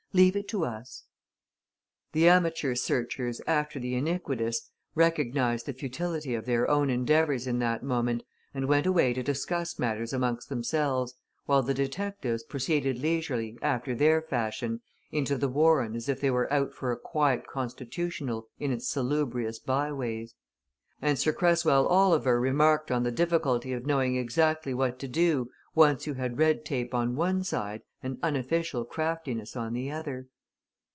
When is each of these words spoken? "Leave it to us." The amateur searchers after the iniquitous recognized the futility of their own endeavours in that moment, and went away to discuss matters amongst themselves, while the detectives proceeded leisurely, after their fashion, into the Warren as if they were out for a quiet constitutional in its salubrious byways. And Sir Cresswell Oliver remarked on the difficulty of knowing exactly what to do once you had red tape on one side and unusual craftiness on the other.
"Leave 0.13 0.35
it 0.35 0.45
to 0.45 0.65
us." 0.65 1.05
The 2.11 2.27
amateur 2.27 2.75
searchers 2.75 3.39
after 3.47 3.79
the 3.79 3.95
iniquitous 3.95 4.69
recognized 4.93 5.67
the 5.67 5.71
futility 5.73 6.35
of 6.35 6.45
their 6.45 6.69
own 6.69 6.89
endeavours 6.89 7.47
in 7.47 7.59
that 7.59 7.81
moment, 7.81 8.23
and 8.53 8.67
went 8.67 8.85
away 8.85 9.13
to 9.13 9.23
discuss 9.23 9.79
matters 9.79 10.11
amongst 10.11 10.49
themselves, 10.49 11.13
while 11.45 11.63
the 11.63 11.73
detectives 11.73 12.43
proceeded 12.43 12.97
leisurely, 12.99 13.57
after 13.61 13.95
their 13.95 14.21
fashion, 14.21 14.81
into 15.13 15.37
the 15.37 15.47
Warren 15.47 15.95
as 15.95 16.09
if 16.09 16.19
they 16.19 16.29
were 16.29 16.51
out 16.51 16.73
for 16.73 16.91
a 16.91 16.99
quiet 16.99 17.47
constitutional 17.47 18.49
in 18.59 18.73
its 18.73 18.89
salubrious 18.89 19.59
byways. 19.59 20.35
And 21.01 21.17
Sir 21.17 21.31
Cresswell 21.31 21.87
Oliver 21.87 22.37
remarked 22.37 22.91
on 22.91 23.03
the 23.03 23.11
difficulty 23.11 23.71
of 23.71 23.85
knowing 23.85 24.17
exactly 24.17 24.73
what 24.73 24.99
to 24.99 25.07
do 25.07 25.49
once 25.73 26.05
you 26.05 26.15
had 26.15 26.37
red 26.37 26.65
tape 26.65 26.93
on 26.93 27.15
one 27.15 27.45
side 27.45 27.81
and 28.03 28.17
unusual 28.23 28.83
craftiness 28.83 29.55
on 29.55 29.71
the 29.73 29.89
other. 29.89 30.27